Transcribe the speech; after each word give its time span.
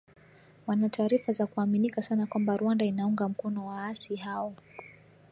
Wana 0.67 0.89
taarifa 0.89 1.31
za 1.31 1.47
kuaminika 1.47 2.01
sana 2.01 2.25
kwamba 2.25 2.57
Rwanda 2.57 2.85
inaunga 2.85 3.29
mkono 3.29 3.67
waasi 3.67 4.15
hao 4.15 4.55